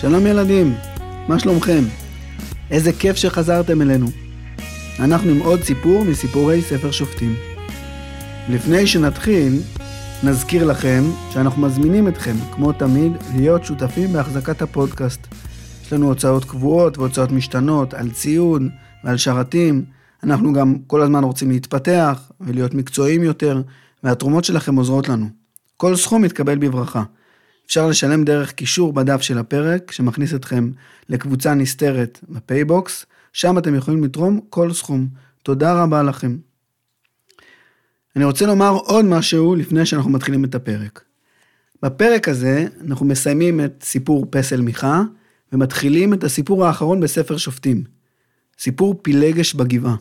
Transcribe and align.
שלום 0.00 0.26
ילדים, 0.26 0.74
מה 1.28 1.38
שלומכם? 1.38 1.84
איזה 2.70 2.92
כיף 2.92 3.16
שחזרתם 3.16 3.82
אלינו. 3.82 4.06
אנחנו 5.00 5.30
עם 5.30 5.38
עוד 5.38 5.60
סיפור 5.62 6.04
מסיפורי 6.04 6.62
ספר 6.62 6.90
שופטים. 6.90 7.34
לפני 8.48 8.86
שנתחיל, 8.86 9.52
נזכיר 10.24 10.64
לכם 10.64 11.04
שאנחנו 11.30 11.62
מזמינים 11.62 12.08
אתכם, 12.08 12.34
כמו 12.54 12.72
תמיד, 12.72 13.12
להיות 13.36 13.64
שותפים 13.64 14.12
בהחזקת 14.12 14.62
הפודקאסט. 14.62 15.26
יש 15.82 15.92
לנו 15.92 16.06
הוצאות 16.06 16.44
קבועות 16.44 16.98
והוצאות 16.98 17.32
משתנות 17.32 17.94
על 17.94 18.10
ציון 18.10 18.68
ועל 19.04 19.16
שרתים. 19.16 19.84
אנחנו 20.22 20.52
גם 20.52 20.76
כל 20.86 21.02
הזמן 21.02 21.24
רוצים 21.24 21.50
להתפתח 21.50 22.32
ולהיות 22.40 22.74
מקצועיים 22.74 23.22
יותר, 23.22 23.62
והתרומות 24.04 24.44
שלכם 24.44 24.76
עוזרות 24.76 25.08
לנו. 25.08 25.26
כל 25.76 25.96
סכום 25.96 26.22
מתקבל 26.22 26.58
בברכה. 26.58 27.02
אפשר 27.68 27.86
לשלם 27.86 28.24
דרך 28.24 28.52
קישור 28.52 28.92
בדף 28.92 29.22
של 29.22 29.38
הפרק, 29.38 29.92
שמכניס 29.92 30.34
אתכם 30.34 30.70
לקבוצה 31.08 31.54
נסתרת 31.54 32.20
בפייבוקס, 32.28 33.06
שם 33.32 33.58
אתם 33.58 33.74
יכולים 33.74 34.04
לתרום 34.04 34.40
כל 34.50 34.72
סכום. 34.72 35.08
תודה 35.42 35.82
רבה 35.82 36.02
לכם. 36.02 36.36
אני 38.16 38.24
רוצה 38.24 38.46
לומר 38.46 38.70
עוד 38.70 39.04
משהו 39.04 39.54
לפני 39.54 39.86
שאנחנו 39.86 40.10
מתחילים 40.10 40.44
את 40.44 40.54
הפרק. 40.54 41.04
בפרק 41.82 42.28
הזה 42.28 42.66
אנחנו 42.86 43.06
מסיימים 43.06 43.60
את 43.64 43.82
סיפור 43.82 44.26
פסל 44.30 44.60
מיכה, 44.60 45.02
ומתחילים 45.52 46.14
את 46.14 46.24
הסיפור 46.24 46.66
האחרון 46.66 47.00
בספר 47.00 47.36
שופטים. 47.36 47.84
סיפור 48.58 49.00
פילגש 49.02 49.54
בגבעה. 49.54 49.96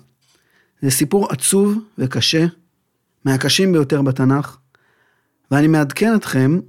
זה 0.81 0.91
סיפור 0.91 1.27
עצוב 1.31 1.77
וקשה, 1.97 2.45
מהקשים 3.25 3.71
ביותר 3.71 4.01
בתנ"ך, 4.01 4.57
ואני 5.51 5.67
מעדכן 5.67 6.15
אתכם 6.15 6.59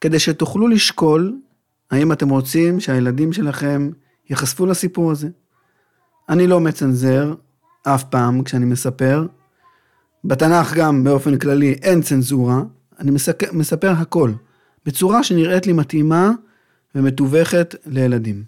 כדי 0.00 0.18
שתוכלו 0.18 0.68
לשקול 0.68 1.38
האם 1.90 2.12
אתם 2.12 2.28
רוצים 2.28 2.80
שהילדים 2.80 3.32
שלכם 3.32 3.90
ייחשפו 4.30 4.66
לסיפור 4.66 5.10
הזה. 5.10 5.28
אני 6.28 6.46
לא 6.46 6.60
מצנזר 6.60 7.34
אף 7.82 8.04
פעם 8.04 8.42
כשאני 8.42 8.64
מספר. 8.64 9.26
בתנ"ך 10.24 10.74
גם 10.74 11.04
באופן 11.04 11.38
כללי 11.38 11.72
אין 11.72 12.02
צנזורה, 12.02 12.62
אני 12.98 13.10
מסק... 13.10 13.52
מספר 13.52 13.90
הכל, 13.90 14.32
בצורה 14.86 15.24
שנראית 15.24 15.66
לי 15.66 15.72
מתאימה 15.72 16.30
ומתווכת 16.94 17.74
לילדים. 17.86 18.44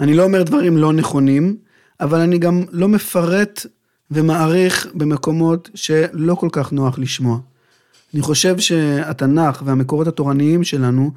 אני 0.00 0.14
לא 0.14 0.24
אומר 0.24 0.42
דברים 0.42 0.76
לא 0.76 0.92
נכונים, 0.92 1.56
אבל 2.00 2.20
אני 2.20 2.38
גם 2.38 2.64
לא 2.70 2.88
מפרט 2.88 3.66
ומעריך 4.10 4.86
במקומות 4.94 5.70
שלא 5.74 6.34
כל 6.34 6.48
כך 6.52 6.72
נוח 6.72 6.98
לשמוע. 6.98 7.38
אני 8.14 8.22
חושב 8.22 8.58
שהתנ"ך 8.58 9.62
והמקורות 9.64 10.06
התורניים 10.06 10.64
שלנו 10.64 11.10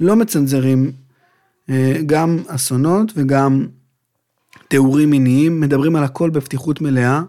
לא 0.00 0.16
מצנזרים 0.16 0.92
אה, 1.70 1.96
גם 2.06 2.38
אסונות 2.46 3.12
וגם 3.16 3.66
תיאורים 4.68 5.10
מיניים, 5.10 5.60
מדברים 5.60 5.96
על 5.96 6.04
הכל 6.04 6.30
בפתיחות 6.30 6.80
מלאה. 6.80 7.22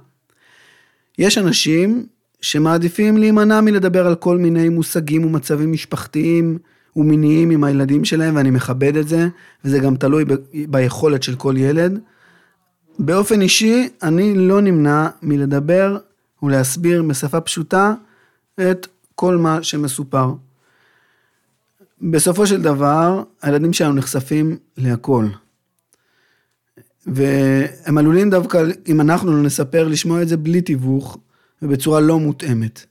יש 1.17 1.37
אנשים 1.37 2.05
שמעדיפים 2.41 3.17
להימנע 3.17 3.61
מלדבר 3.61 4.07
על 4.07 4.15
כל 4.15 4.37
מיני 4.37 4.69
מושגים 4.69 5.25
ומצבים 5.25 5.71
משפחתיים 5.71 6.57
ומיניים 6.95 7.49
עם 7.49 7.63
הילדים 7.63 8.05
שלהם, 8.05 8.35
ואני 8.35 8.49
מכבד 8.49 8.97
את 8.97 9.07
זה, 9.07 9.27
וזה 9.65 9.79
גם 9.79 9.95
תלוי 9.95 10.25
ב- 10.25 10.35
ביכולת 10.67 11.23
של 11.23 11.35
כל 11.35 11.53
ילד. 11.57 11.99
באופן 12.99 13.41
אישי, 13.41 13.89
אני 14.03 14.33
לא 14.35 14.61
נמנע 14.61 15.07
מלדבר 15.21 15.97
ולהסביר 16.43 17.03
בשפה 17.03 17.41
פשוטה 17.41 17.93
את 18.61 18.87
כל 19.19 19.37
מה 19.37 19.63
שמסופר. 19.63 20.33
בסופו 22.01 22.47
של 22.47 22.61
דבר, 22.61 23.23
הילדים 23.41 23.73
שלנו 23.73 23.93
נחשפים 23.93 24.57
להכל. 24.77 25.25
והם 27.07 27.97
עלולים 27.97 28.29
דווקא, 28.29 28.63
אם 28.87 29.01
אנחנו 29.01 29.31
לא 29.31 29.43
נספר, 29.43 29.87
לשמוע 29.87 30.21
את 30.21 30.27
זה 30.27 30.37
בלי 30.37 30.61
תיווך 30.61 31.17
ובצורה 31.61 31.99
לא 31.99 32.19
מותאמת. 32.19 32.85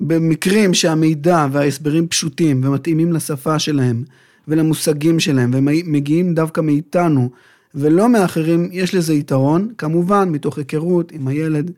במקרים 0.00 0.74
שהמידע 0.74 1.46
וההסברים 1.52 2.08
פשוטים 2.08 2.64
ומתאימים 2.64 3.12
לשפה 3.12 3.58
שלהם 3.58 4.04
ולמושגים 4.48 5.20
שלהם 5.20 5.50
ומגיעים 5.54 6.34
דווקא 6.34 6.60
מאיתנו 6.60 7.30
ולא 7.74 8.08
מאחרים, 8.08 8.68
יש 8.72 8.94
לזה 8.94 9.14
יתרון, 9.14 9.72
כמובן 9.78 10.28
מתוך 10.28 10.58
היכרות 10.58 11.12
עם 11.12 11.28
הילד 11.28 11.72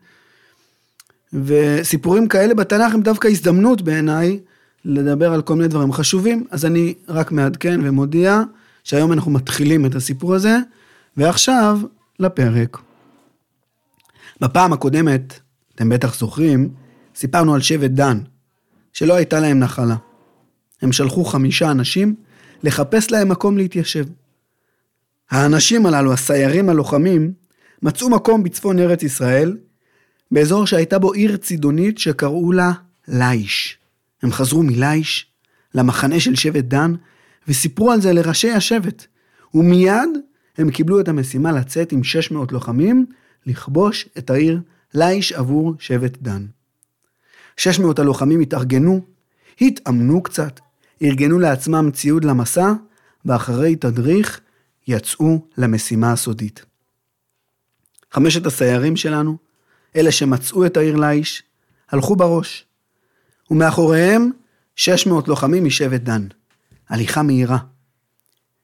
וסיפורים 1.33 2.27
כאלה 2.27 2.53
בתנ"ך 2.53 2.93
הם 2.93 3.01
דווקא 3.01 3.27
הזדמנות 3.27 3.81
בעיניי 3.81 4.39
לדבר 4.85 5.33
על 5.33 5.41
כל 5.41 5.55
מיני 5.55 5.67
דברים 5.67 5.93
חשובים, 5.93 6.45
אז 6.51 6.65
אני 6.65 6.93
רק 7.07 7.31
מעדכן 7.31 7.79
ומודיע 7.83 8.41
שהיום 8.83 9.13
אנחנו 9.13 9.31
מתחילים 9.31 9.85
את 9.85 9.95
הסיפור 9.95 10.35
הזה, 10.35 10.57
ועכשיו 11.17 11.79
לפרק. 12.19 12.77
בפעם 14.41 14.73
הקודמת, 14.73 15.39
אתם 15.75 15.89
בטח 15.89 16.19
זוכרים, 16.19 16.69
סיפרנו 17.15 17.53
על 17.53 17.61
שבט 17.61 17.91
דן, 17.91 18.19
שלא 18.93 19.13
הייתה 19.13 19.39
להם 19.39 19.59
נחלה. 19.59 19.95
הם 20.81 20.91
שלחו 20.91 21.25
חמישה 21.25 21.71
אנשים 21.71 22.15
לחפש 22.63 23.11
להם 23.11 23.29
מקום 23.29 23.57
להתיישב. 23.57 24.05
האנשים 25.31 25.85
הללו, 25.85 26.13
הסיירים 26.13 26.69
הלוחמים, 26.69 27.33
מצאו 27.81 28.09
מקום 28.09 28.43
בצפון 28.43 28.79
ארץ 28.79 29.03
ישראל, 29.03 29.57
באזור 30.31 30.67
שהייתה 30.67 30.99
בו 30.99 31.13
עיר 31.13 31.37
צידונית 31.37 31.97
שקראו 31.97 32.51
לה 32.51 32.71
לייש. 33.07 33.77
הם 34.23 34.31
חזרו 34.31 34.63
מלייש 34.63 35.27
למחנה 35.75 36.19
של 36.19 36.35
שבט 36.35 36.63
דן 36.63 36.93
וסיפרו 37.47 37.91
על 37.91 38.01
זה 38.01 38.13
לראשי 38.13 38.51
השבט. 38.51 39.05
ומיד 39.53 40.09
הם 40.57 40.71
קיבלו 40.71 40.99
את 40.99 41.07
המשימה 41.07 41.51
לצאת 41.51 41.91
עם 41.91 42.03
600 42.03 42.51
לוחמים 42.51 43.05
לכבוש 43.45 44.09
את 44.17 44.29
העיר 44.29 44.61
לייש 44.93 45.33
עבור 45.33 45.73
שבט 45.79 46.17
דן. 46.21 46.45
600 47.57 47.99
הלוחמים 47.99 48.39
התארגנו, 48.39 49.01
התאמנו 49.61 50.23
קצת, 50.23 50.59
ארגנו 51.01 51.39
לעצמם 51.39 51.89
ציוד 51.93 52.23
למסע, 52.23 52.73
ואחרי 53.25 53.75
תדריך 53.75 54.41
יצאו 54.87 55.47
למשימה 55.57 56.11
הסודית. 56.11 56.65
חמשת 58.11 58.45
הסיירים 58.45 58.95
שלנו 58.95 59.37
אלה 59.95 60.11
שמצאו 60.11 60.65
את 60.65 60.77
העיר 60.77 60.95
לאיש, 60.95 61.43
הלכו 61.89 62.15
בראש. 62.15 62.65
ומאחוריהם 63.51 64.31
600 64.75 65.27
לוחמים 65.27 65.65
משבט 65.65 66.01
דן. 66.01 66.27
הליכה 66.89 67.23
מהירה. 67.23 67.57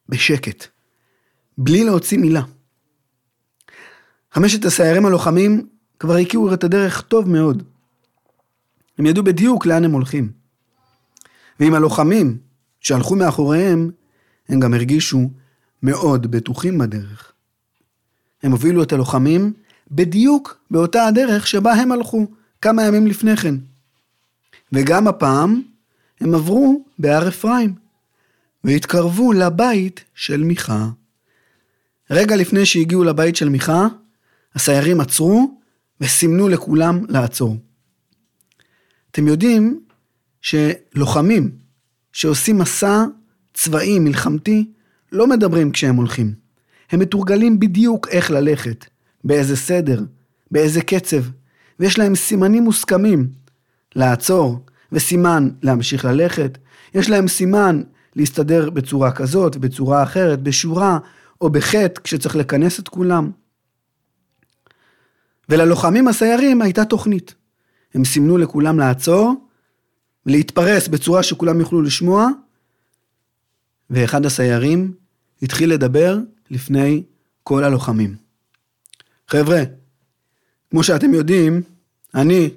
בשקט. 0.09 0.67
בלי 1.57 1.83
להוציא 1.83 2.17
מילה. 2.17 2.41
חמשת 4.31 4.65
הסיירים 4.65 5.05
הלוחמים 5.05 5.67
כבר 5.99 6.15
הכירו 6.15 6.53
את 6.53 6.63
הדרך 6.63 7.01
טוב 7.01 7.29
מאוד. 7.29 7.63
הם 8.97 9.05
ידעו 9.05 9.23
בדיוק 9.23 9.65
לאן 9.65 9.83
הם 9.83 9.91
הולכים. 9.91 10.31
ועם 11.59 11.73
הלוחמים 11.73 12.37
שהלכו 12.79 13.15
מאחוריהם, 13.15 13.91
הם 14.49 14.59
גם 14.59 14.73
הרגישו 14.73 15.29
מאוד 15.83 16.31
בטוחים 16.31 16.77
בדרך. 16.77 17.31
הם 18.43 18.51
הובילו 18.51 18.83
את 18.83 18.93
הלוחמים 18.93 19.53
בדיוק 19.91 20.59
באותה 20.71 21.07
הדרך 21.07 21.47
שבה 21.47 21.73
הם 21.73 21.91
הלכו 21.91 22.27
כמה 22.61 22.83
ימים 22.83 23.07
לפני 23.07 23.37
כן. 23.37 23.55
וגם 24.71 25.07
הפעם 25.07 25.61
הם 26.21 26.35
עברו 26.35 26.85
בהר 26.99 27.27
אפרים, 27.27 27.75
והתקרבו 28.63 29.33
לבית 29.33 30.03
של 30.15 30.43
מיכה. 30.43 30.87
רגע 32.09 32.35
לפני 32.35 32.65
שהגיעו 32.65 33.03
לבית 33.03 33.35
של 33.35 33.49
מיכה, 33.49 33.87
הסיירים 34.55 35.01
עצרו 35.01 35.57
וסימנו 36.01 36.49
לכולם 36.49 37.05
לעצור. 37.09 37.57
אתם 39.11 39.27
יודעים 39.27 39.79
שלוחמים 40.41 41.51
שעושים 42.13 42.57
מסע 42.57 43.05
צבאי 43.53 43.99
מלחמתי 43.99 44.71
לא 45.11 45.27
מדברים 45.27 45.71
כשהם 45.71 45.95
הולכים. 45.95 46.33
הם 46.91 46.99
מתורגלים 46.99 47.59
בדיוק 47.59 48.07
איך 48.07 48.31
ללכת, 48.31 48.85
באיזה 49.27 49.55
סדר, 49.55 50.03
באיזה 50.51 50.81
קצב, 50.81 51.23
ויש 51.79 51.99
להם 51.99 52.15
סימנים 52.15 52.63
מוסכמים 52.63 53.29
לעצור, 53.95 54.59
וסימן 54.91 55.49
להמשיך 55.61 56.05
ללכת, 56.05 56.57
יש 56.93 57.09
להם 57.09 57.27
סימן 57.27 57.81
להסתדר 58.15 58.69
בצורה 58.69 59.11
כזאת, 59.11 59.57
בצורה 59.57 60.03
אחרת, 60.03 60.41
בשורה 60.41 60.97
או 61.41 61.49
בחטא 61.49 62.01
כשצריך 62.03 62.35
לכנס 62.35 62.79
את 62.79 62.87
כולם. 62.87 63.31
וללוחמים 65.49 66.07
הסיירים 66.07 66.61
הייתה 66.61 66.85
תוכנית. 66.85 67.35
הם 67.93 68.05
סימנו 68.05 68.37
לכולם 68.37 68.79
לעצור, 68.79 69.33
להתפרס 70.25 70.87
בצורה 70.87 71.23
שכולם 71.23 71.59
יוכלו 71.59 71.81
לשמוע, 71.81 72.27
ואחד 73.89 74.25
הסיירים 74.25 74.93
התחיל 75.41 75.73
לדבר 75.73 76.19
לפני 76.49 77.03
כל 77.43 77.63
הלוחמים. 77.63 78.26
חבר'ה, 79.27 79.63
כמו 80.71 80.83
שאתם 80.83 81.13
יודעים, 81.13 81.61
אני 82.15 82.49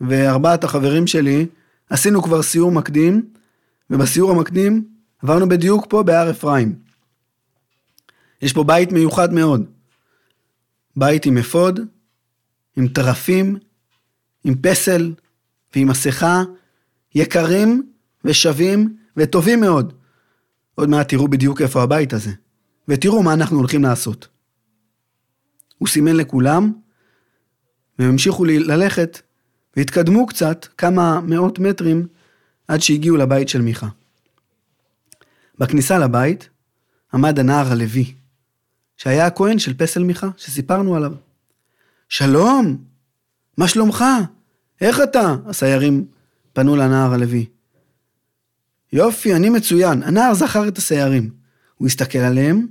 וארבעת 0.00 0.64
החברים 0.64 1.06
שלי 1.06 1.46
עשינו 1.90 2.22
כבר 2.22 2.42
סיור 2.42 2.72
מקדים, 2.72 3.28
ובסיור 3.90 4.30
המקדים 4.30 4.88
עברנו 5.22 5.48
בדיוק 5.48 5.86
פה 5.88 6.02
בהר 6.02 6.30
אפרים. 6.30 6.74
יש 8.42 8.52
פה 8.52 8.64
בית 8.64 8.92
מיוחד 8.92 9.32
מאוד. 9.32 9.64
בית 10.96 11.26
עם 11.26 11.38
אפוד, 11.38 11.80
עם 12.76 12.88
טרפים, 12.88 13.58
עם 14.44 14.54
פסל 14.62 15.14
ועם 15.74 15.88
מסכה, 15.88 16.42
יקרים 17.14 17.92
ושווים 18.24 18.96
וטובים 19.16 19.60
מאוד. 19.60 19.92
עוד 20.74 20.88
מעט 20.88 21.08
תראו 21.08 21.28
בדיוק 21.28 21.62
איפה 21.62 21.82
הבית 21.82 22.12
הזה, 22.12 22.30
ותראו 22.88 23.22
מה 23.22 23.32
אנחנו 23.32 23.58
הולכים 23.58 23.82
לעשות. 23.82 24.28
הוא 25.78 25.88
סימן 25.88 26.16
לכולם, 26.16 26.72
והם 27.98 28.08
המשיכו 28.08 28.44
ללכת, 28.44 29.20
והתקדמו 29.76 30.26
קצת, 30.26 30.66
כמה 30.78 31.20
מאות 31.20 31.58
מטרים, 31.58 32.06
עד 32.68 32.80
שהגיעו 32.80 33.16
לבית 33.16 33.48
של 33.48 33.62
מיכה. 33.62 33.88
בכניסה 35.58 35.98
לבית 35.98 36.48
עמד 37.14 37.38
הנער 37.38 37.72
הלוי, 37.72 38.14
שהיה 38.96 39.26
הכהן 39.26 39.58
של 39.58 39.74
פסל 39.74 40.02
מיכה, 40.02 40.28
שסיפרנו 40.36 40.96
עליו. 40.96 41.12
שלום, 42.08 42.84
מה 43.56 43.68
שלומך? 43.68 44.04
איך 44.80 45.00
אתה? 45.00 45.36
הסיירים 45.46 46.06
פנו 46.52 46.76
לנער 46.76 47.12
הלוי. 47.12 47.46
יופי, 48.92 49.34
אני 49.34 49.50
מצוין. 49.50 50.02
הנער 50.02 50.34
זכר 50.34 50.68
את 50.68 50.78
הסיירים. 50.78 51.30
הוא 51.74 51.86
הסתכל 51.88 52.18
עליהם, 52.18 52.66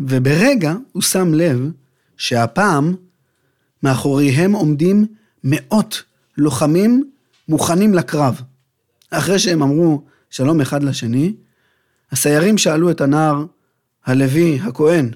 וברגע 0.00 0.74
הוא 0.92 1.02
שם 1.02 1.34
לב 1.34 1.70
שהפעם 2.16 2.94
מאחוריהם 3.82 4.52
עומדים 4.52 5.06
מאות 5.44 6.02
לוחמים 6.36 7.10
מוכנים 7.48 7.94
לקרב. 7.94 8.40
אחרי 9.10 9.38
שהם 9.38 9.62
אמרו 9.62 10.02
שלום 10.30 10.60
אחד 10.60 10.82
לשני, 10.82 11.34
הסיירים 12.12 12.58
שאלו 12.58 12.90
את 12.90 13.00
הנער 13.00 13.44
הלוי, 14.06 14.60
הכהן, 14.62 15.10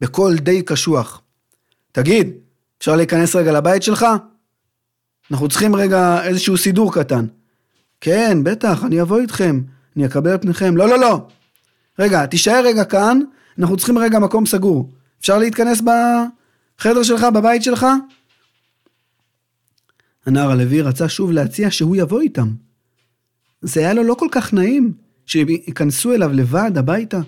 בקול 0.00 0.36
די 0.36 0.62
קשוח, 0.62 1.20
תגיד, 1.92 2.30
אפשר 2.78 2.96
להיכנס 2.96 3.36
רגע 3.36 3.52
לבית 3.52 3.82
שלך? 3.82 4.06
אנחנו 5.30 5.48
צריכים 5.48 5.76
רגע 5.76 6.24
איזשהו 6.24 6.56
סידור 6.56 6.94
קטן. 6.94 7.26
כן, 8.00 8.38
בטח, 8.44 8.84
אני 8.84 9.02
אבוא 9.02 9.20
איתכם, 9.20 9.60
אני 9.96 10.06
אקבל 10.06 10.34
את 10.34 10.42
פניכם. 10.42 10.76
לא, 10.76 10.88
לא, 10.88 10.98
לא. 10.98 11.26
רגע, 11.98 12.26
תישאר 12.26 12.62
רגע 12.64 12.84
כאן, 12.84 13.20
אנחנו 13.58 13.76
צריכים 13.76 13.98
רגע 13.98 14.18
מקום 14.18 14.46
סגור. 14.46 14.92
אפשר 15.20 15.38
להתכנס 15.38 15.80
בחדר 15.80 17.02
שלך, 17.02 17.26
בבית 17.34 17.62
שלך? 17.62 17.86
הנער 20.26 20.50
הלוי 20.50 20.82
רצה 20.82 21.08
שוב 21.08 21.32
להציע 21.32 21.70
שהוא 21.70 21.96
יבוא 21.96 22.20
איתם. 22.20 22.54
זה 23.62 23.80
היה 23.80 23.94
לו 23.94 24.04
לא 24.04 24.14
כל 24.14 24.28
כך 24.32 24.52
נעים 24.52 24.92
שייכנסו 25.26 26.14
אליו 26.14 26.32
לבד 26.32 26.78
הביתה. 26.78 27.20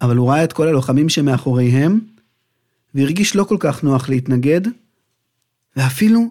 אבל 0.00 0.16
הוא 0.16 0.30
ראה 0.30 0.44
את 0.44 0.52
כל 0.52 0.68
הלוחמים 0.68 1.08
שמאחוריהם, 1.08 2.00
והרגיש 2.94 3.36
לא 3.36 3.44
כל 3.44 3.56
כך 3.60 3.84
נוח 3.84 4.08
להתנגד, 4.08 4.60
ואפילו 5.76 6.30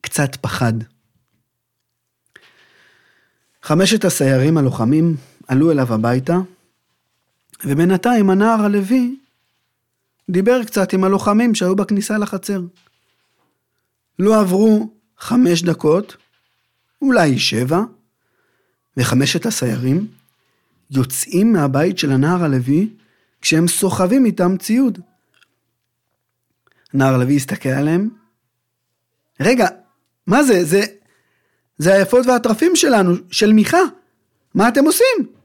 קצת 0.00 0.36
פחד. 0.36 0.72
חמשת 3.62 4.04
הסיירים 4.04 4.58
הלוחמים 4.58 5.16
עלו 5.48 5.70
אליו 5.70 5.94
הביתה, 5.94 6.38
ובינתיים 7.64 8.30
הנער 8.30 8.64
הלוי 8.64 9.16
דיבר 10.30 10.64
קצת 10.64 10.92
עם 10.92 11.04
הלוחמים 11.04 11.54
שהיו 11.54 11.76
בכניסה 11.76 12.18
לחצר. 12.18 12.60
לא 14.18 14.40
עברו 14.40 14.90
חמש 15.18 15.62
דקות, 15.62 16.16
אולי 17.02 17.38
שבע, 17.38 17.80
וחמשת 18.96 19.46
הסיירים 19.46 20.06
יוצאים 20.90 21.52
מהבית 21.52 21.98
של 21.98 22.12
הנער 22.12 22.44
הלוי 22.44 22.88
כשהם 23.40 23.68
סוחבים 23.68 24.24
איתם 24.24 24.56
ציוד. 24.56 24.98
הנער 26.94 27.14
הלוי 27.14 27.36
הסתכל 27.36 27.68
עליהם. 27.68 28.08
רגע, 29.40 29.68
מה 30.26 30.42
זה? 30.42 30.64
זה, 30.64 30.80
זה 31.78 31.94
היפות 31.94 32.26
והטרפים 32.26 32.76
שלנו, 32.76 33.14
של 33.30 33.52
מיכה. 33.52 33.82
מה 34.54 34.68
אתם 34.68 34.84
עושים? 34.84 35.37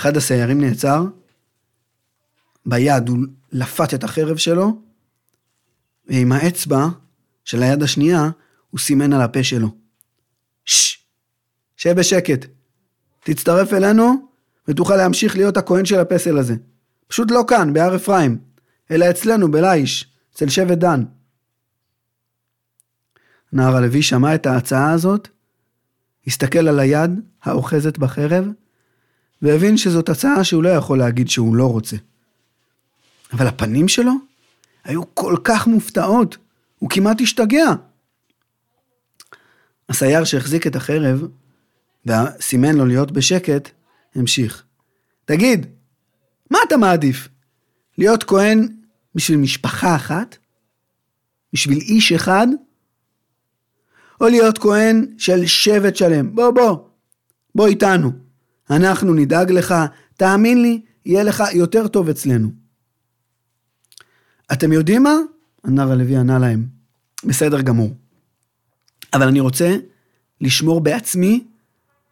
אחד 0.00 0.16
הסיירים 0.16 0.60
נעצר, 0.60 1.04
ביד 2.66 3.08
הוא 3.08 3.18
לפת 3.52 3.94
את 3.94 4.04
החרב 4.04 4.36
שלו, 4.36 4.82
ועם 6.06 6.32
האצבע 6.32 6.86
של 7.44 7.62
היד 7.62 7.82
השנייה 7.82 8.30
הוא 8.70 8.80
סימן 8.80 9.12
על 9.12 9.20
הפה 9.20 9.42
שלו. 9.42 9.68
ששש, 10.64 11.04
שב 11.76 11.92
בשקט. 11.96 12.46
תצטרף 13.20 13.72
אלינו 13.72 14.14
ותוכל 14.68 14.96
להמשיך 14.96 15.36
להיות 15.36 15.56
הכהן 15.56 15.84
של 15.84 15.98
הפסל 15.98 16.38
הזה. 16.38 16.54
פשוט 17.08 17.30
לא 17.30 17.42
כאן, 17.48 17.72
בהר 17.72 17.96
אפרים, 17.96 18.38
אלא 18.90 19.10
אצלנו, 19.10 19.50
בלאיש, 19.50 20.12
אצל 20.34 20.48
שבט 20.48 20.78
דן. 20.78 21.04
נער 23.52 23.76
הלוי 23.76 24.02
שמע 24.02 24.34
את 24.34 24.46
ההצעה 24.46 24.92
הזאת, 24.92 25.28
הסתכל 26.26 26.68
על 26.68 26.78
היד 26.78 27.10
האוחזת 27.42 27.98
בחרב, 27.98 28.46
והבין 29.42 29.76
שזאת 29.76 30.08
הצעה 30.08 30.44
שהוא 30.44 30.62
לא 30.62 30.68
יכול 30.68 30.98
להגיד 30.98 31.28
שהוא 31.28 31.56
לא 31.56 31.66
רוצה. 31.66 31.96
אבל 33.32 33.46
הפנים 33.46 33.88
שלו 33.88 34.12
היו 34.84 35.14
כל 35.14 35.36
כך 35.44 35.66
מופתעות, 35.66 36.36
הוא 36.78 36.90
כמעט 36.90 37.20
השתגע. 37.20 37.66
הסייר 39.88 40.24
שהחזיק 40.24 40.66
את 40.66 40.76
החרב, 40.76 41.22
וסימן 42.06 42.74
לו 42.74 42.86
להיות 42.86 43.12
בשקט, 43.12 43.68
המשיך. 44.14 44.64
תגיד, 45.24 45.66
מה 46.50 46.58
אתה 46.68 46.76
מעדיף? 46.76 47.28
להיות 47.98 48.24
כהן 48.24 48.68
בשביל 49.14 49.38
משפחה 49.38 49.96
אחת? 49.96 50.36
בשביל 51.52 51.78
איש 51.78 52.12
אחד? 52.12 52.46
או 54.20 54.28
להיות 54.28 54.58
כהן 54.58 55.06
של 55.18 55.46
שבט 55.46 55.96
שלם? 55.96 56.34
בוא, 56.34 56.50
בוא, 56.50 56.76
בוא 57.54 57.66
איתנו. 57.66 58.29
אנחנו 58.70 59.14
נדאג 59.14 59.52
לך, 59.52 59.74
תאמין 60.16 60.62
לי, 60.62 60.80
יהיה 61.06 61.22
לך 61.22 61.42
יותר 61.52 61.88
טוב 61.88 62.08
אצלנו. 62.08 62.50
אתם 64.52 64.72
יודעים 64.72 65.02
מה? 65.02 65.14
הנער 65.64 65.92
הלוי 65.92 66.16
ענה 66.16 66.38
להם, 66.38 66.66
בסדר 67.24 67.60
גמור. 67.60 67.94
אבל 69.14 69.28
אני 69.28 69.40
רוצה 69.40 69.76
לשמור 70.40 70.80
בעצמי 70.80 71.44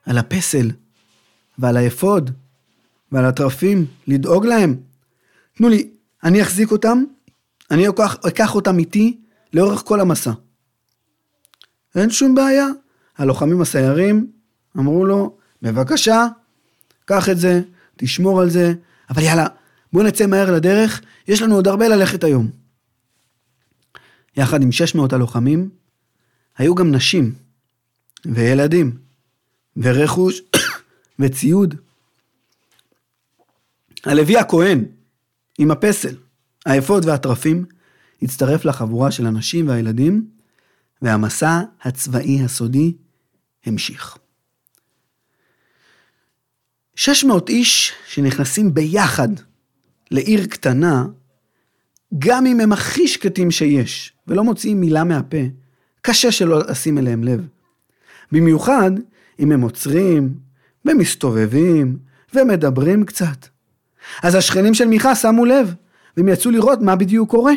על 0.06 0.18
הפסל 0.18 0.70
ועל 1.58 1.76
האפוד 1.76 2.30
ועל 3.12 3.24
הטרפים, 3.24 3.86
לדאוג 4.06 4.46
להם. 4.46 4.76
תנו 5.56 5.68
לי, 5.68 5.90
אני 6.24 6.42
אחזיק 6.42 6.70
אותם, 6.70 7.04
אני 7.70 7.88
אקח, 7.88 8.16
אקח 8.28 8.54
אותם 8.54 8.78
איתי 8.78 9.18
לאורך 9.52 9.82
כל 9.84 10.00
המסע. 10.00 10.32
אין 11.94 12.10
שום 12.10 12.34
בעיה. 12.34 12.66
הלוחמים 13.18 13.60
הסיירים 13.60 14.30
אמרו 14.78 15.04
לו, 15.04 15.36
בבקשה, 15.62 16.26
קח 17.08 17.28
את 17.28 17.38
זה, 17.38 17.60
תשמור 17.96 18.40
על 18.40 18.50
זה, 18.50 18.74
אבל 19.10 19.22
יאללה, 19.22 19.46
בוא 19.92 20.02
נצא 20.02 20.26
מהר 20.26 20.52
לדרך, 20.52 21.00
יש 21.28 21.42
לנו 21.42 21.54
עוד 21.54 21.68
הרבה 21.68 21.88
ללכת 21.88 22.24
היום. 22.24 22.50
יחד 24.36 24.62
עם 24.62 24.72
600 24.72 25.12
הלוחמים, 25.12 25.70
היו 26.58 26.74
גם 26.74 26.94
נשים, 26.94 27.34
וילדים, 28.26 28.98
ורכוש, 29.76 30.40
וציוד. 31.18 31.74
הלוי 34.04 34.38
הכהן, 34.38 34.84
עם 35.58 35.70
הפסל, 35.70 36.16
האפוד 36.66 37.04
והטרפים, 37.04 37.64
הצטרף 38.22 38.64
לחבורה 38.64 39.10
של 39.10 39.26
הנשים 39.26 39.68
והילדים, 39.68 40.30
והמסע 41.02 41.60
הצבאי 41.82 42.44
הסודי 42.44 42.92
המשיך. 43.66 44.17
600 46.98 47.48
איש 47.48 47.92
שנכנסים 48.06 48.74
ביחד 48.74 49.28
לעיר 50.10 50.46
קטנה, 50.46 51.04
גם 52.18 52.46
אם 52.46 52.60
הם 52.60 52.72
הכי 52.72 53.08
שקטים 53.08 53.50
שיש, 53.50 54.12
ולא 54.26 54.44
מוציאים 54.44 54.80
מילה 54.80 55.04
מהפה, 55.04 55.36
קשה 56.02 56.32
שלא 56.32 56.58
לשים 56.58 56.98
אליהם 56.98 57.24
לב. 57.24 57.46
במיוחד 58.32 58.90
אם 59.38 59.52
הם 59.52 59.60
עוצרים, 59.60 60.34
ומסתובבים, 60.84 61.98
ומדברים 62.34 63.04
קצת. 63.04 63.46
אז 64.22 64.34
השכנים 64.34 64.74
של 64.74 64.86
מיכה 64.86 65.14
שמו 65.14 65.44
לב, 65.44 65.74
והם 66.16 66.28
יצאו 66.28 66.50
לראות 66.50 66.80
מה 66.80 66.96
בדיוק 66.96 67.30
קורה. 67.30 67.54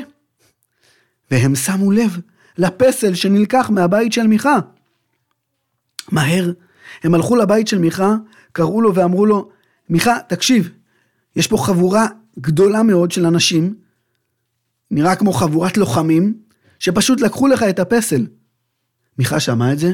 והם 1.31 1.55
שמו 1.55 1.91
לב 1.91 2.19
לפסל 2.57 3.13
שנלקח 3.13 3.69
מהבית 3.69 4.13
של 4.13 4.27
מיכה. 4.27 4.59
מהר, 6.11 6.51
הם 7.03 7.15
הלכו 7.15 7.35
לבית 7.35 7.67
של 7.67 7.77
מיכה, 7.77 8.15
קראו 8.51 8.81
לו 8.81 8.95
ואמרו 8.95 9.25
לו, 9.25 9.49
מיכה, 9.89 10.17
תקשיב, 10.27 10.69
יש 11.35 11.47
פה 11.47 11.57
חבורה 11.57 12.07
גדולה 12.39 12.83
מאוד 12.83 13.11
של 13.11 13.25
אנשים, 13.25 13.75
נראה 14.91 15.15
כמו 15.15 15.33
חבורת 15.33 15.77
לוחמים, 15.77 16.37
שפשוט 16.79 17.21
לקחו 17.21 17.47
לך 17.47 17.63
את 17.63 17.79
הפסל. 17.79 18.27
מיכה 19.17 19.39
שמע 19.39 19.73
את 19.73 19.79
זה, 19.79 19.91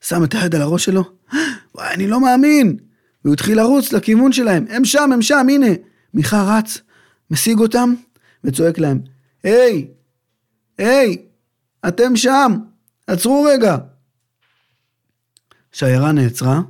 שם 0.00 0.24
את 0.24 0.34
היד 0.34 0.54
על 0.54 0.62
הראש 0.62 0.84
שלו, 0.84 1.04
וואי, 1.74 1.94
אני 1.94 2.06
לא 2.06 2.20
מאמין, 2.20 2.76
והוא 3.24 3.34
התחיל 3.34 3.56
לרוץ 3.56 3.92
לכיוון 3.92 4.32
שלהם. 4.32 4.64
הם 4.68 4.84
שם, 4.84 5.12
הם 5.12 5.22
שם, 5.22 5.46
הנה. 5.50 5.66
מיכה 6.14 6.42
רץ, 6.42 6.78
משיג 7.30 7.58
אותם, 7.58 7.94
וצועק 8.44 8.78
להם, 8.78 9.00
היי, 9.44 9.88
היי, 10.78 11.16
אתם 11.88 12.16
שם, 12.16 12.52
עצרו 13.06 13.42
רגע. 13.42 13.76
שיירה 15.72 16.12
נעצרה, 16.12 16.60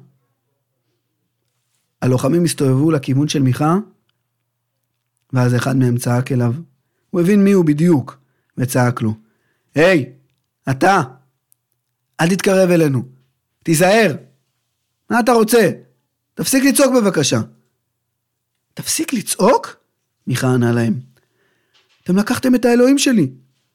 הלוחמים 2.03 2.45
הסתובבו 2.45 2.91
לכיוון 2.91 3.29
של 3.29 3.43
מיכה, 3.43 3.77
ואז 5.33 5.55
אחד 5.55 5.77
מהם 5.77 5.97
צעק 5.97 6.33
אליו. 6.33 6.55
הוא 7.11 7.21
הבין 7.21 7.45
מי 7.45 7.53
הוא 7.53 7.65
בדיוק, 7.65 8.19
וצעק 8.59 9.03
לו, 9.03 9.15
היי, 9.75 10.13
אתה, 10.71 11.03
אל 12.21 12.29
תתקרב 12.29 12.71
אלינו, 12.71 13.03
תיזהר. 13.63 14.17
מה 15.11 15.21
אתה 15.21 15.33
רוצה? 15.33 15.71
תפסיק 16.35 16.65
לצעוק 16.65 16.95
בבקשה. 16.95 17.41
תפסיק 18.75 19.13
לצעוק? 19.13 19.77
מיכה 20.27 20.55
ענה 20.55 20.73
להם. 20.73 21.01
אתם 22.05 22.17
לקחתם 22.17 22.55
את 22.55 22.65
האלוהים 22.65 22.99
שלי, 22.99 23.31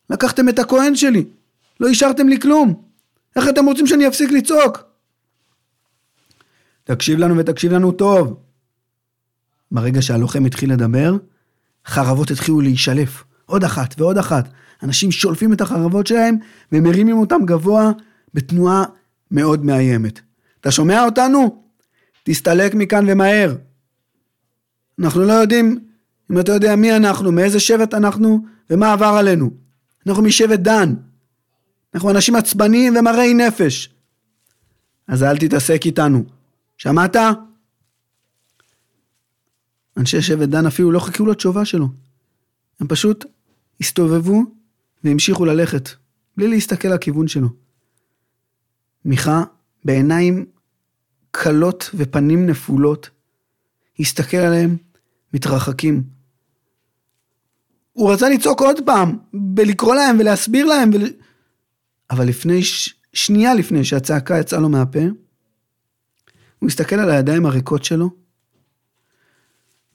לקחתם 0.10 0.50
את 0.50 0.60
הכהן 0.60 0.96
שלי, 0.96 1.26
לא 1.80 1.90
השארתם 1.90 2.28
לי 2.28 2.40
כלום. 2.40 2.84
איך 3.36 3.50
אתם 3.50 3.66
רוצים 3.66 3.88
שאני 3.88 4.08
אפסיק 4.08 4.32
לצעוק? 4.32 4.84
תקשיב 6.86 7.20
לנו 7.20 7.38
ותקשיב 7.38 7.74
לנו 7.74 7.92
טוב. 7.92 8.40
ברגע 9.72 10.02
שהלוחם 10.02 10.46
התחיל 10.46 10.74
לדבר, 10.74 11.18
חרבות 11.86 12.32
התחילו 12.32 12.62
להישלף. 12.62 13.24
עוד 13.46 13.64
אחת 13.64 13.96
ועוד 13.98 14.18
אחת. 14.18 14.50
אנשים 14.84 15.12
שולפים 15.12 15.54
את 15.54 15.62
החרבות 15.62 16.08
שלהם 16.08 16.38
ומרימים 16.72 17.18
אותם 17.18 17.42
גבוה 17.46 17.92
בתנועה 18.34 18.84
מאוד 19.32 19.66
מאיימת. 19.66 20.20
אתה 20.62 20.72
שומע 20.72 21.06
אותנו? 21.06 21.64
תסתלק 22.24 22.76
מכאן 22.76 23.06
ומהר. 23.08 23.56
אנחנו 25.00 25.22
לא 25.22 25.34
יודעים 25.34 25.80
אם 26.32 26.40
אתה 26.40 26.52
יודע 26.52 26.76
מי 26.76 26.96
אנחנו, 26.96 27.32
מאיזה 27.32 27.60
שבט 27.60 27.94
אנחנו 27.94 28.40
ומה 28.70 28.94
עבר 28.94 29.06
עלינו. 29.06 29.50
אנחנו 30.08 30.24
משבט 30.24 30.60
דן. 30.60 30.94
אנחנו 31.96 32.10
אנשים 32.10 32.36
עצבניים 32.36 32.96
ומראי 32.98 33.34
נפש. 33.34 33.90
אז 35.08 35.24
אל 35.24 35.38
תתעסק 35.38 35.86
איתנו. 35.86 36.24
שמעת? 36.78 37.16
אנשי 39.98 40.22
שבט 40.22 40.50
דן 40.50 40.66
אפילו 40.66 40.92
לא 40.92 41.00
חיכו 41.00 41.26
לתשובה 41.26 41.66
שלו. 41.66 41.88
הם 42.80 42.88
פשוט 42.88 43.26
הסתובבו 43.82 44.44
והמשיכו 45.04 45.46
ללכת, 45.46 45.90
בלי 46.38 46.48
להסתכל 46.48 46.88
לכיוון 46.88 47.28
שלו. 47.28 47.48
מיכה, 49.06 49.44
בעיניים 49.86 50.46
כלות 51.32 51.90
ופנים 51.94 52.46
נפולות, 52.46 53.10
הסתכל 54.00 54.38
עליהם, 54.38 54.78
מתרחקים. 55.34 56.04
הוא 57.94 58.14
רצה 58.14 58.30
לצעוק 58.30 58.62
עוד 58.62 58.86
פעם, 58.86 59.18
ולקרוא 59.58 59.96
להם 59.96 60.20
ולהסביר 60.20 60.66
להם, 60.66 60.90
ול... 60.94 61.04
אבל 62.12 62.28
לפני, 62.28 62.64
ש... 62.64 62.96
שנייה 63.14 63.54
לפני 63.54 63.84
שהצעקה 63.84 64.40
יצאה 64.40 64.60
לו 64.60 64.70
מהפה, 64.70 65.00
הוא 66.66 66.70
הסתכל 66.70 66.96
על 66.96 67.10
הידיים 67.10 67.46
הריקות 67.46 67.84
שלו, 67.84 68.10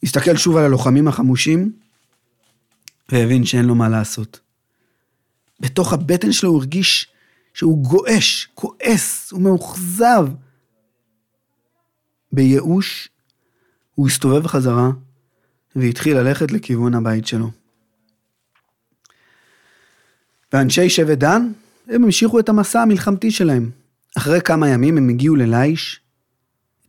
הסתכל 0.03 0.37
שוב 0.37 0.57
על 0.57 0.65
הלוחמים 0.65 1.09
החמושים, 1.09 1.73
והבין 3.09 3.45
שאין 3.45 3.65
לו 3.65 3.75
מה 3.75 3.89
לעשות. 3.89 4.41
בתוך 5.61 5.93
הבטן 5.93 6.33
שלו 6.33 6.51
הוא 6.51 6.59
הרגיש 6.59 7.09
שהוא 7.55 7.85
גועש, 7.85 8.49
כועס, 8.55 9.31
הוא 9.33 9.43
מאוכזב. 9.43 10.27
בייאוש, 12.33 13.09
הוא 13.95 14.09
הסתובב 14.09 14.47
חזרה 14.47 14.91
והתחיל 15.77 16.17
ללכת 16.17 16.53
לכיוון 16.53 16.95
הבית 16.95 17.27
שלו. 17.27 17.51
ואנשי 20.53 20.91
שבט 20.91 21.19
דן, 21.19 21.53
הם 21.87 22.05
המשיכו 22.05 22.41
את 22.41 22.49
המסע 22.49 22.81
המלחמתי 22.81 23.31
שלהם. 23.31 23.71
אחרי 24.19 24.41
כמה 24.41 24.69
ימים 24.69 24.99
הם 24.99 25.09
הגיעו 25.09 25.37
ללייש, 25.37 26.01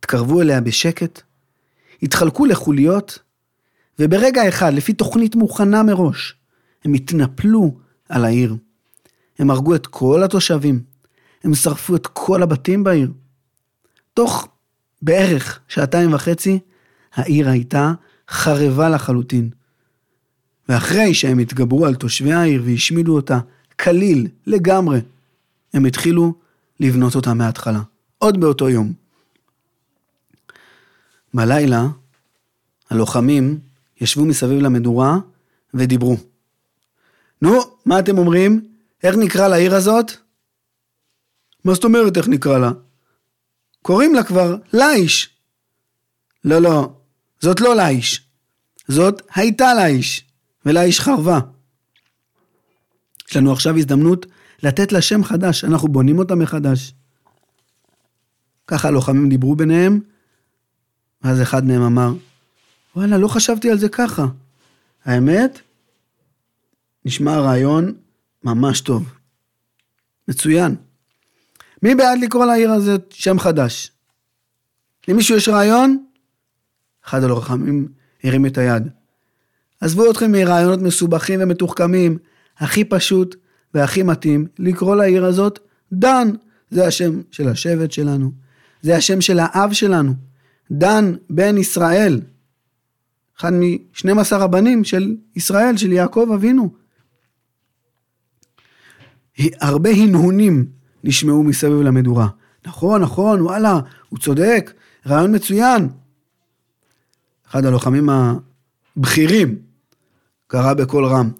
התקרבו 0.02 0.40
אליה 0.40 0.60
בשקט, 0.60 1.20
התחלקו 2.02 2.46
לחוליות, 2.46 3.18
וברגע 3.98 4.48
אחד, 4.48 4.74
לפי 4.74 4.92
תוכנית 4.92 5.34
מוכנה 5.34 5.82
מראש, 5.82 6.34
הם 6.84 6.94
התנפלו 6.94 7.76
על 8.08 8.24
העיר. 8.24 8.56
הם 9.38 9.50
הרגו 9.50 9.74
את 9.74 9.86
כל 9.86 10.22
התושבים, 10.22 10.82
הם 11.44 11.54
שרפו 11.54 11.96
את 11.96 12.06
כל 12.06 12.42
הבתים 12.42 12.84
בעיר. 12.84 13.12
תוך 14.14 14.48
בערך 15.02 15.60
שעתיים 15.68 16.14
וחצי, 16.14 16.58
העיר 17.14 17.48
הייתה 17.48 17.92
חרבה 18.30 18.88
לחלוטין. 18.88 19.50
ואחרי 20.68 21.14
שהם 21.14 21.38
התגברו 21.38 21.86
על 21.86 21.94
תושבי 21.94 22.32
העיר 22.32 22.62
והשמידו 22.64 23.14
אותה 23.14 23.38
כליל, 23.80 24.28
לגמרי, 24.46 25.00
הם 25.74 25.84
התחילו 25.84 26.34
לבנות 26.80 27.14
אותה 27.14 27.34
מההתחלה. 27.34 27.80
עוד 28.18 28.40
באותו 28.40 28.68
יום. 28.68 29.01
בלילה, 31.34 31.86
הלוחמים 32.90 33.60
ישבו 34.00 34.24
מסביב 34.24 34.60
למדורה 34.60 35.18
ודיברו. 35.74 36.16
נו, 37.42 37.60
מה 37.84 37.98
אתם 37.98 38.18
אומרים? 38.18 38.68
איך 39.02 39.16
נקרא 39.16 39.48
לעיר 39.48 39.74
הזאת? 39.74 40.12
מה 41.64 41.74
זאת 41.74 41.84
אומרת 41.84 42.16
איך 42.16 42.28
נקרא 42.28 42.58
לה? 42.58 42.72
קוראים 43.82 44.14
לה 44.14 44.22
כבר 44.24 44.56
לייש. 44.72 45.36
לא, 46.44 46.58
לא, 46.58 46.92
זאת 47.40 47.60
לא 47.60 47.76
לייש. 47.76 48.26
זאת 48.88 49.22
הייתה 49.34 49.74
לייש, 49.74 50.24
ולייש 50.66 51.00
חרבה. 51.00 51.40
יש 53.30 53.36
לנו 53.36 53.52
עכשיו 53.52 53.76
הזדמנות 53.76 54.26
לתת 54.62 54.92
לה 54.92 55.02
שם 55.02 55.24
חדש, 55.24 55.64
אנחנו 55.64 55.88
בונים 55.88 56.18
אותה 56.18 56.34
מחדש. 56.34 56.94
ככה 58.66 58.88
הלוחמים 58.88 59.28
דיברו 59.28 59.56
ביניהם, 59.56 60.00
ואז 61.24 61.42
אחד 61.42 61.64
מהם 61.64 61.82
אמר, 61.82 62.12
וואלה, 62.96 63.18
לא 63.18 63.28
חשבתי 63.28 63.70
על 63.70 63.78
זה 63.78 63.88
ככה. 63.88 64.26
האמת, 65.04 65.60
נשמע 67.04 67.40
רעיון 67.40 67.92
ממש 68.44 68.80
טוב. 68.80 69.14
מצוין. 70.28 70.76
מי 71.82 71.94
בעד 71.94 72.18
לקרוא 72.18 72.46
לעיר 72.46 72.70
הזאת 72.70 73.02
שם 73.10 73.38
חדש? 73.38 73.90
למישהו 75.08 75.36
יש 75.36 75.48
רעיון? 75.48 76.04
אחד 77.06 77.24
הלוחמים 77.24 77.88
הרים 78.24 78.46
את 78.46 78.58
היד. 78.58 78.88
עזבו 79.80 80.10
אתכם 80.10 80.32
מרעיונות 80.32 80.80
מסובכים 80.80 81.40
ומתוחכמים. 81.42 82.18
הכי 82.58 82.84
פשוט 82.84 83.36
והכי 83.74 84.02
מתאים 84.02 84.46
לקרוא 84.58 84.96
לעיר 84.96 85.24
הזאת 85.24 85.58
דן. 85.92 86.30
זה 86.70 86.86
השם 86.86 87.20
של 87.30 87.48
השבט 87.48 87.92
שלנו. 87.92 88.32
זה 88.82 88.96
השם 88.96 89.20
של 89.20 89.38
האב 89.38 89.72
שלנו. 89.72 90.14
דן 90.72 91.14
בן 91.30 91.58
ישראל. 91.58 92.20
אחד 93.38 93.52
מ-12 93.52 94.36
הבנים 94.36 94.84
של 94.84 95.16
ישראל, 95.36 95.76
של 95.76 95.92
יעקב 95.92 96.28
אבינו. 96.34 96.74
הרבה 99.38 99.90
הנהונים 99.90 100.66
נשמעו 101.04 101.42
מסביב 101.42 101.80
למדורה. 101.80 102.28
נכון, 102.66 103.02
נכון, 103.02 103.40
וואלה, 103.40 103.80
הוא 104.08 104.18
צודק, 104.18 104.72
רעיון 105.06 105.34
מצוין. 105.34 105.88
אחד 107.48 107.64
הלוחמים 107.64 108.08
הבכירים 108.08 109.58
קרא 110.46 110.74
בקול 110.74 111.04
רם, 111.04 111.30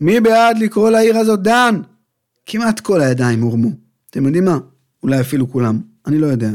מי 0.00 0.20
בעד 0.20 0.58
לקרוא 0.58 0.90
לעיר 0.90 1.16
הזאת 1.16 1.42
דן? 1.42 1.80
כמעט 2.46 2.80
כל 2.80 3.00
הידיים 3.00 3.42
הורמו. 3.42 3.70
אתם 4.10 4.26
יודעים 4.26 4.44
מה? 4.44 4.58
אולי 5.02 5.20
אפילו 5.20 5.50
כולם. 5.50 5.80
אני 6.06 6.18
לא 6.18 6.26
יודע 6.26 6.50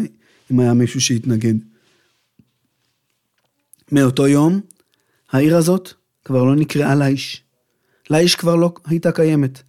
אם 0.52 0.60
היה 0.60 0.74
מישהו 0.74 1.02
שהתנגד. 1.02 1.71
מאותו 3.92 4.28
יום, 4.28 4.62
העיר 5.32 5.58
הזאת 5.58 5.94
כבר 6.26 6.44
לא 6.44 6.56
נקראה 6.56 6.96
לאיש. 6.96 7.44
לאיש 8.10 8.36
כבר 8.36 8.56
לא 8.56 8.74
הייתה 8.86 9.12
קיימת. 9.12 9.62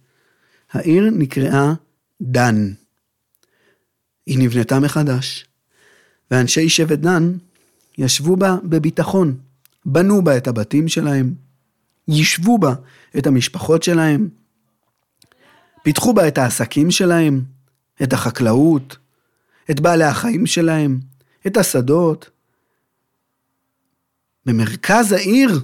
העיר 0.71 1.09
נקראה 1.09 1.73
דן. 2.21 2.73
היא 4.25 4.39
נבנתה 4.39 4.79
מחדש, 4.79 5.45
ואנשי 6.31 6.69
שבט 6.69 6.99
דן 6.99 7.37
ישבו 7.97 8.35
בה 8.35 8.57
בביטחון, 8.63 9.37
בנו 9.85 10.23
בה 10.23 10.37
את 10.37 10.47
הבתים 10.47 10.87
שלהם, 10.87 11.33
יישבו 12.07 12.57
בה 12.57 12.73
את 13.17 13.27
המשפחות 13.27 13.83
שלהם, 13.83 14.29
פיתחו 15.83 16.13
בה 16.13 16.27
את 16.27 16.37
העסקים 16.37 16.91
שלהם, 16.91 17.41
את 18.03 18.13
החקלאות, 18.13 18.97
את 19.71 19.79
בעלי 19.79 20.03
החיים 20.03 20.45
שלהם, 20.45 20.99
את 21.47 21.57
השדות. 21.57 22.29
במרכז 24.45 25.11
העיר, 25.11 25.59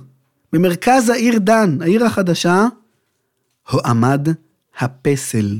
במרכז 0.53 1.09
העיר 1.09 1.39
דן, 1.39 1.81
העיר 1.81 2.05
החדשה, 2.05 2.65
עמד 3.85 4.27
הפסל. 4.79 5.59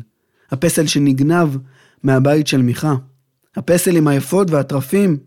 הפסל 0.51 0.87
שנגנב 0.87 1.49
מהבית 2.03 2.47
של 2.47 2.61
מיכה. 2.61 2.95
הפסל 3.55 3.97
עם 3.97 4.07
האפוד 4.07 4.53
והתרפים. 4.53 5.17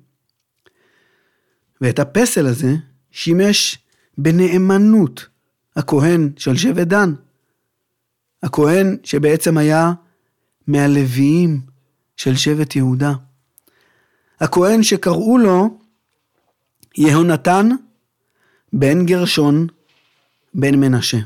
ואת 1.81 1.99
הפסל 1.99 2.47
הזה 2.47 2.75
שימש 3.11 3.79
בנאמנות 4.19 5.27
הכהן 5.77 6.31
של 6.37 6.57
שבט 6.57 6.87
דן. 6.87 7.15
הכהן 8.43 8.97
שבעצם 9.05 9.59
היה 9.59 9.93
מהלוויים 10.67 11.61
של 12.17 12.37
שבט 12.37 12.77
יהודה. 12.77 13.13
הכהן 14.41 14.83
שקראו 14.83 15.39
לו 15.39 15.79
יהונתן 16.99 17.69
בן 18.73 19.07
גרשון 19.07 19.67
בן 20.55 20.75
מנשה. 20.75 21.19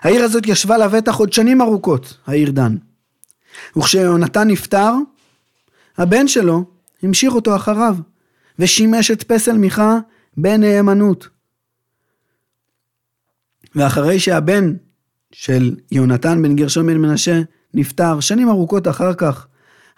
העיר 0.00 0.24
הזאת 0.24 0.46
ישבה 0.46 0.78
לבטח 0.78 1.16
עוד 1.16 1.32
שנים 1.32 1.62
ארוכות, 1.62 2.16
העיר 2.26 2.50
דן. 2.50 2.76
וכשיהונתן 3.76 4.48
נפטר, 4.50 4.92
הבן 5.98 6.28
שלו 6.28 6.64
המשיך 7.02 7.32
אותו 7.32 7.56
אחריו, 7.56 7.96
ושימש 8.58 9.10
את 9.10 9.22
פסל 9.22 9.58
מיכה 9.58 9.98
בנאמנות. 10.36 11.28
ואחרי 13.74 14.20
שהבן 14.20 14.72
של 15.32 15.76
יהונתן 15.92 16.42
בן 16.42 16.56
גרשון 16.56 16.86
בן 16.86 16.96
מנשה 16.96 17.40
נפטר 17.74 18.20
שנים 18.20 18.48
ארוכות 18.48 18.88
אחר 18.88 19.14
כך, 19.14 19.46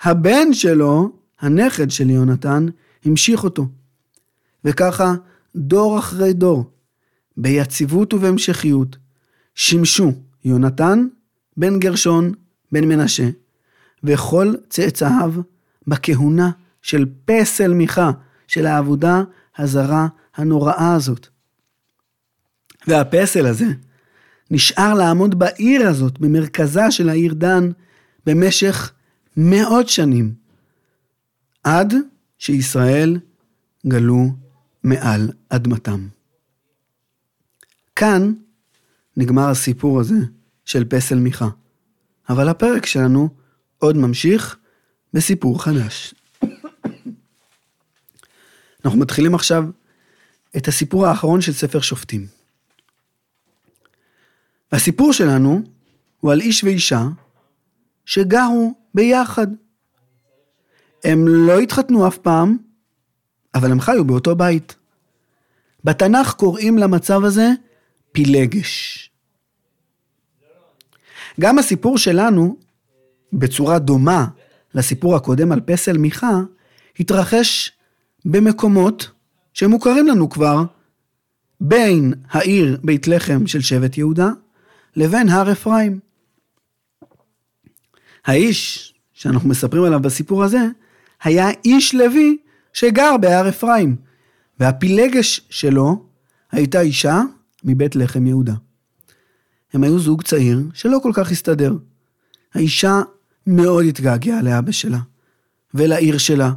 הבן 0.02 0.52
שלו, 0.52 1.12
הנכד 1.40 1.90
של 1.90 2.10
יהונתן, 2.10 2.66
המשיך 3.04 3.44
אותו. 3.44 3.66
וככה 4.64 5.14
דור 5.56 5.98
אחרי 5.98 6.32
דור, 6.32 6.70
ביציבות 7.36 8.14
ובהמשכיות, 8.14 8.96
שימשו 9.54 10.12
יונתן 10.44 11.06
בן 11.56 11.78
גרשון 11.78 12.32
בן 12.72 12.84
מנשה, 12.84 13.28
וכל 14.04 14.54
צאצאיו 14.68 15.32
בכהונה 15.86 16.50
של 16.82 17.06
פסל 17.24 17.74
מיכה 17.74 18.10
של 18.48 18.66
העבודה 18.66 19.22
הזרה 19.58 20.08
הנוראה 20.36 20.94
הזאת. 20.94 21.26
והפסל 22.86 23.46
הזה 23.46 23.66
נשאר 24.50 24.94
לעמוד 24.94 25.38
בעיר 25.38 25.88
הזאת, 25.88 26.18
במרכזה 26.18 26.90
של 26.90 27.08
העיר 27.08 27.34
דן, 27.34 27.70
במשך 28.26 28.92
מאות 29.36 29.88
שנים, 29.88 30.34
עד 31.64 31.94
שישראל 32.38 33.18
גלו 33.86 34.30
מעל 34.84 35.32
אדמתם. 35.48 36.08
כאן 37.96 38.32
נגמר 39.16 39.48
הסיפור 39.48 40.00
הזה 40.00 40.18
של 40.64 40.84
פסל 40.84 41.18
מיכה, 41.18 41.48
אבל 42.28 42.48
הפרק 42.48 42.86
שלנו 42.86 43.28
עוד 43.78 43.96
ממשיך 43.96 44.56
בסיפור 45.12 45.62
חדש. 45.62 46.14
אנחנו 48.84 48.98
מתחילים 48.98 49.34
עכשיו 49.34 49.64
את 50.56 50.68
הסיפור 50.68 51.06
האחרון 51.06 51.40
של 51.40 51.52
ספר 51.52 51.80
שופטים. 51.80 52.26
והסיפור 54.72 55.12
שלנו 55.12 55.62
הוא 56.20 56.32
על 56.32 56.40
איש 56.40 56.64
ואישה 56.64 57.08
שגרו 58.04 58.74
ביחד. 58.94 59.46
הם 61.04 61.28
לא 61.28 61.58
התחתנו 61.58 62.08
אף 62.08 62.18
פעם, 62.18 62.58
אבל 63.54 63.72
הם 63.72 63.80
חיו 63.80 64.04
באותו 64.04 64.36
בית. 64.36 64.76
בתנ"ך 65.84 66.32
קוראים 66.32 66.78
למצב 66.78 67.24
הזה 67.24 67.48
פילגש. 68.12 69.10
גם 71.40 71.58
הסיפור 71.58 71.98
שלנו, 71.98 72.56
בצורה 73.32 73.78
דומה 73.78 74.26
לסיפור 74.74 75.16
הקודם 75.16 75.52
על 75.52 75.60
פסל 75.60 75.98
מיכה, 75.98 76.40
התרחש 77.00 77.72
במקומות 78.24 79.10
שמוכרים 79.54 80.06
לנו 80.06 80.30
כבר 80.30 80.64
בין 81.60 82.14
העיר 82.30 82.80
בית 82.84 83.08
לחם 83.08 83.46
של 83.46 83.60
שבט 83.60 83.98
יהודה 83.98 84.28
לבין 84.96 85.28
הר 85.28 85.52
אפרים. 85.52 85.98
האיש 88.24 88.94
שאנחנו 89.12 89.48
מספרים 89.48 89.84
עליו 89.84 90.00
בסיפור 90.00 90.44
הזה, 90.44 90.66
היה 91.22 91.50
איש 91.64 91.94
לוי 91.94 92.36
שגר 92.72 93.16
בהר 93.20 93.48
אפרים, 93.48 93.96
והפילגש 94.60 95.40
שלו 95.50 96.06
הייתה 96.52 96.80
אישה 96.80 97.20
מבית 97.64 97.96
לחם 97.96 98.26
יהודה. 98.26 98.54
הם 99.72 99.84
היו 99.84 99.98
זוג 99.98 100.22
צעיר 100.22 100.60
שלא 100.74 100.98
כל 101.02 101.12
כך 101.14 101.30
הסתדר. 101.30 101.76
האישה 102.54 103.00
מאוד 103.46 103.84
התגעגעה 103.84 104.42
לאבא 104.42 104.72
שלה 104.72 104.98
ולעיר 105.74 106.18
שלה. 106.18 106.52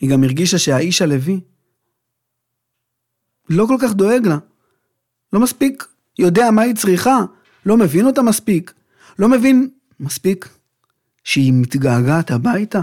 היא 0.00 0.10
גם 0.10 0.24
הרגישה 0.24 0.58
שהאיש 0.58 1.02
הלוי 1.02 1.40
לא 3.48 3.66
כל 3.68 3.76
כך 3.80 3.92
דואג 3.92 4.26
לה. 4.26 4.38
לא 5.32 5.40
מספיק 5.40 5.84
יודע 6.18 6.50
מה 6.50 6.62
היא 6.62 6.74
צריכה, 6.74 7.18
לא 7.66 7.76
מבין 7.76 8.06
אותה 8.06 8.22
מספיק, 8.22 8.74
לא 9.18 9.28
מבין 9.28 9.70
מספיק 10.00 10.48
שהיא 11.24 11.52
מתגעגעת 11.52 12.30
הביתה, 12.30 12.80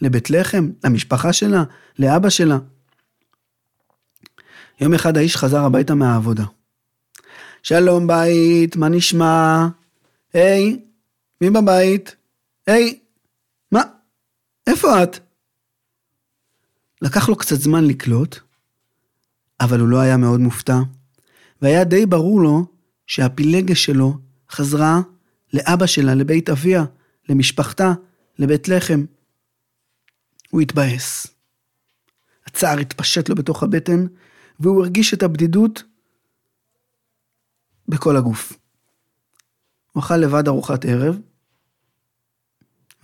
לבית 0.00 0.30
לחם, 0.30 0.70
למשפחה 0.84 1.32
שלה, 1.32 1.64
לאבא 1.98 2.28
שלה. 2.30 2.58
יום 4.80 4.94
אחד 4.94 5.16
האיש 5.16 5.36
חזר 5.36 5.64
הביתה 5.64 5.94
מהעבודה. 5.94 6.44
שלום 7.62 8.06
בית, 8.06 8.76
מה 8.76 8.88
נשמע? 8.88 9.66
היי, 10.32 10.80
מי 11.40 11.50
בבית? 11.50 12.16
היי, 12.66 12.98
מה? 13.72 13.82
איפה 14.66 15.02
את? 15.02 15.18
לקח 17.02 17.28
לו 17.28 17.36
קצת 17.36 17.56
זמן 17.56 17.84
לקלוט, 17.84 18.38
אבל 19.60 19.80
הוא 19.80 19.88
לא 19.88 20.00
היה 20.00 20.16
מאוד 20.16 20.40
מופתע, 20.40 20.78
והיה 21.62 21.84
די 21.84 22.06
ברור 22.06 22.40
לו 22.40 22.66
שהפילגש 23.06 23.84
שלו 23.84 24.18
חזרה 24.50 25.00
לאבא 25.52 25.86
שלה, 25.86 26.14
לבית 26.14 26.50
אביה, 26.50 26.84
למשפחתה, 27.28 27.92
לבית 28.38 28.68
לחם. 28.68 29.04
הוא 30.56 30.62
התבאס. 30.62 31.26
הצער 32.46 32.78
התפשט 32.78 33.28
לו 33.28 33.34
בתוך 33.34 33.62
הבטן, 33.62 34.06
והוא 34.60 34.82
הרגיש 34.82 35.14
את 35.14 35.22
הבדידות 35.22 35.82
בכל 37.88 38.16
הגוף. 38.16 38.52
הוא 39.92 40.02
אכל 40.02 40.16
לבד 40.16 40.48
ארוחת 40.48 40.84
ערב, 40.84 41.18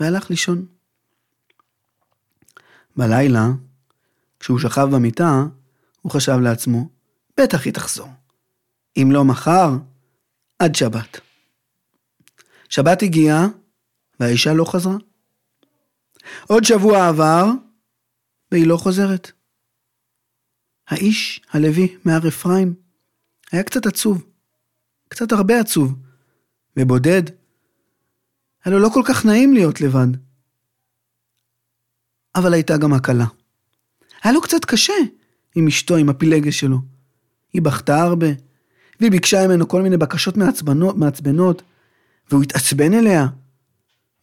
והלך 0.01 0.31
לישון. 0.31 0.67
בלילה, 2.97 3.47
כשהוא 4.41 4.59
שכב 4.59 4.89
במיטה, 4.93 5.45
הוא 6.03 6.13
חשב 6.13 6.37
לעצמו, 6.43 6.89
בטח 7.41 7.65
היא 7.65 7.73
תחזור. 7.73 8.09
אם 8.97 9.09
לא 9.13 9.25
מחר, 9.25 9.71
עד 10.59 10.75
שבת. 10.75 11.21
שבת 12.69 13.03
הגיעה, 13.03 13.47
והאישה 14.21 14.55
לא 14.55 14.65
חזרה. 14.65 14.97
עוד 16.47 16.65
שבוע 16.65 17.09
עבר, 17.09 17.45
והיא 18.53 18.67
לא 18.67 18.77
חוזרת. 18.77 19.31
האיש 20.89 21.41
הלוי 21.51 21.97
מהר 22.05 22.29
אפרים 22.29 22.75
היה 23.53 23.63
קצת 23.63 23.87
עצוב, 23.87 24.25
קצת 25.09 25.33
הרבה 25.33 25.61
עצוב, 25.61 25.95
ובודד. 26.77 27.23
היה 28.65 28.75
לו 28.75 28.83
לא 28.83 28.89
כל 28.95 29.03
כך 29.07 29.27
נעים 29.27 29.55
להיות 29.55 29.81
לבד. 29.81 30.07
אבל 32.35 32.55
הייתה 32.55 32.77
גם 32.77 32.93
הקלה. 32.93 33.27
היה 34.23 34.33
לו 34.33 34.43
קצת 34.43 34.65
קשה 34.65 34.93
עם 35.55 35.67
אשתו, 35.67 35.97
עם 35.97 36.09
הפילגש 36.09 36.61
שלו. 36.61 36.79
היא 37.53 37.63
בכתה 37.63 38.03
הרבה, 38.03 38.27
והיא 39.01 39.11
ביקשה 39.11 39.47
ממנו 39.47 39.69
כל 39.69 39.83
מיני 39.83 39.97
בקשות 39.97 40.37
מעצבנות, 40.37 40.97
מעצבנות, 40.97 41.63
והוא 42.31 42.43
התעצבן 42.43 42.95
אליה, 42.95 43.27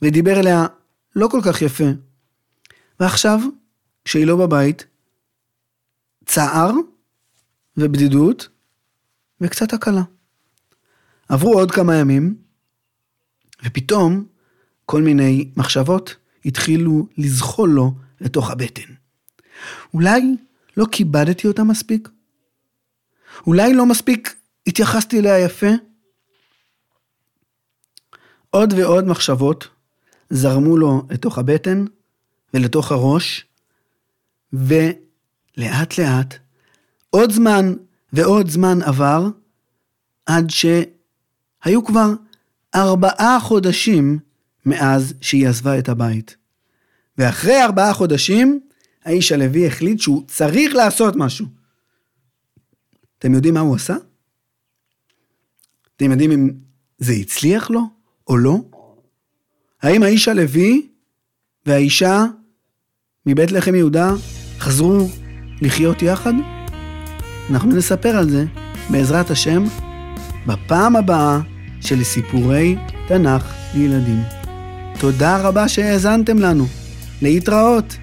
ודיבר 0.01 0.39
אליה 0.39 0.67
לא 1.15 1.27
כל 1.27 1.39
כך 1.45 1.61
יפה. 1.61 1.83
ועכשיו, 2.99 3.39
כשהיא 4.05 4.27
לא 4.27 4.35
בבית, 4.37 4.85
צער 6.25 6.71
ובדידות 7.77 8.49
וקצת 9.41 9.73
הקלה. 9.73 10.01
עברו 11.29 11.53
עוד 11.53 11.71
כמה 11.71 11.95
ימים, 11.95 12.35
ופתאום 13.65 14.25
כל 14.85 15.01
מיני 15.01 15.51
מחשבות 15.57 16.15
התחילו 16.45 17.07
לזחול 17.17 17.69
לו 17.69 17.93
לתוך 18.21 18.51
הבטן. 18.51 18.93
אולי 19.93 20.21
לא 20.77 20.85
כיבדתי 20.91 21.47
אותה 21.47 21.63
מספיק? 21.63 22.09
אולי 23.47 23.73
לא 23.73 23.85
מספיק 23.85 24.35
התייחסתי 24.67 25.19
אליה 25.19 25.39
יפה? 25.39 25.67
עוד 28.49 28.73
ועוד 28.73 29.05
מחשבות 29.05 29.67
זרמו 30.29 30.77
לו 30.77 31.07
לתוך 31.09 31.37
הבטן 31.37 31.85
ולתוך 32.53 32.91
הראש, 32.91 33.45
ולאט 34.53 35.97
לאט 35.97 36.35
עוד 37.09 37.31
זמן 37.31 37.73
ועוד 38.13 38.49
זמן 38.49 38.81
עבר, 38.81 39.27
עד 40.25 40.49
שהיו 40.49 41.83
כבר 41.85 42.13
ארבעה 42.75 43.39
חודשים 43.39 44.19
מאז 44.65 45.13
שהיא 45.21 45.47
עזבה 45.47 45.79
את 45.79 45.89
הבית. 45.89 46.35
ואחרי 47.17 47.63
ארבעה 47.63 47.93
חודשים, 47.93 48.59
האיש 49.03 49.31
הלוי 49.31 49.67
החליט 49.67 49.99
שהוא 49.99 50.23
צריך 50.27 50.75
לעשות 50.75 51.15
משהו. 51.15 51.45
אתם 53.19 53.33
יודעים 53.33 53.53
מה 53.53 53.59
הוא 53.59 53.75
עשה? 53.75 53.95
אתם 55.95 56.11
יודעים 56.11 56.31
אם 56.31 56.49
זה 56.97 57.13
הצליח 57.13 57.69
לו 57.69 57.81
או 58.27 58.37
לא? 58.37 58.57
האם 59.83 60.03
האיש 60.03 60.27
הלוי 60.27 60.87
והאישה 61.65 62.25
מבית 63.25 63.51
לחם 63.51 63.75
יהודה 63.75 64.11
חזרו 64.59 65.07
לחיות 65.61 66.01
יחד? 66.01 66.33
אנחנו 67.49 67.69
נספר 67.75 68.09
על 68.09 68.29
זה, 68.29 68.45
בעזרת 68.89 69.31
השם, 69.31 69.63
בפעם 70.47 70.95
הבאה 70.95 71.39
של 71.81 72.03
סיפורי 72.03 72.75
תנ"ך 73.07 73.53
לילדים. 73.75 74.21
תודה 74.99 75.41
רבה 75.41 75.67
שהאזנתם 75.67 76.39
לנו. 76.39 76.65
להתראות. 77.21 77.97